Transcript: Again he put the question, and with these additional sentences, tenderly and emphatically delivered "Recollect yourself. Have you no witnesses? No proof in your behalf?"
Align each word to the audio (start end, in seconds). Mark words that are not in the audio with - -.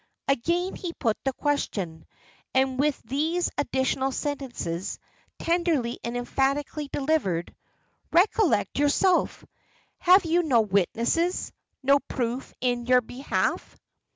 Again 0.27 0.75
he 0.75 0.93
put 0.93 1.15
the 1.23 1.33
question, 1.33 2.07
and 2.55 2.79
with 2.79 2.99
these 3.03 3.51
additional 3.55 4.11
sentences, 4.11 4.97
tenderly 5.37 5.99
and 6.03 6.17
emphatically 6.17 6.89
delivered 6.91 7.53
"Recollect 8.11 8.79
yourself. 8.79 9.45
Have 9.99 10.25
you 10.25 10.41
no 10.41 10.61
witnesses? 10.61 11.53
No 11.83 11.99
proof 11.99 12.51
in 12.61 12.87
your 12.87 13.01
behalf?" 13.01 13.77